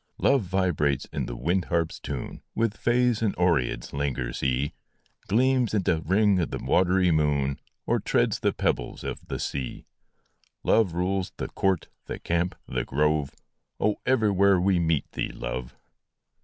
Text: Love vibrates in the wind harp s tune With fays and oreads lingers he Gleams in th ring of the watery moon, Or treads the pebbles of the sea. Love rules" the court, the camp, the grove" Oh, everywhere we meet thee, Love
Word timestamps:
Love 0.17 0.41
vibrates 0.41 1.05
in 1.13 1.27
the 1.27 1.35
wind 1.35 1.65
harp 1.65 1.91
s 1.91 1.99
tune 1.99 2.41
With 2.55 2.75
fays 2.75 3.21
and 3.21 3.35
oreads 3.37 3.93
lingers 3.93 4.39
he 4.39 4.73
Gleams 5.27 5.75
in 5.75 5.83
th 5.83 6.01
ring 6.03 6.39
of 6.39 6.49
the 6.49 6.57
watery 6.57 7.11
moon, 7.11 7.59
Or 7.85 7.99
treads 7.99 8.39
the 8.39 8.51
pebbles 8.51 9.03
of 9.03 9.27
the 9.27 9.37
sea. 9.37 9.85
Love 10.63 10.95
rules" 10.95 11.33
the 11.37 11.49
court, 11.49 11.87
the 12.07 12.17
camp, 12.17 12.55
the 12.65 12.83
grove" 12.83 13.29
Oh, 13.79 13.97
everywhere 14.07 14.59
we 14.59 14.79
meet 14.79 15.05
thee, 15.11 15.29
Love 15.29 15.75